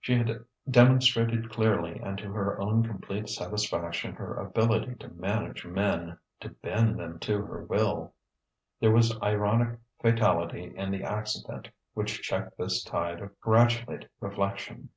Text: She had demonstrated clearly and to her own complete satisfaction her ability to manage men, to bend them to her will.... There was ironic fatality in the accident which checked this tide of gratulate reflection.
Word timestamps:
She 0.00 0.14
had 0.16 0.44
demonstrated 0.70 1.50
clearly 1.50 1.98
and 1.98 2.16
to 2.18 2.32
her 2.32 2.60
own 2.60 2.86
complete 2.86 3.28
satisfaction 3.28 4.12
her 4.14 4.36
ability 4.36 4.94
to 5.00 5.08
manage 5.08 5.66
men, 5.66 6.16
to 6.38 6.50
bend 6.50 7.00
them 7.00 7.18
to 7.18 7.42
her 7.44 7.64
will.... 7.64 8.14
There 8.78 8.92
was 8.92 9.20
ironic 9.20 9.80
fatality 10.00 10.72
in 10.76 10.92
the 10.92 11.02
accident 11.02 11.70
which 11.94 12.22
checked 12.22 12.56
this 12.56 12.84
tide 12.84 13.18
of 13.20 13.40
gratulate 13.40 14.06
reflection. 14.20 14.90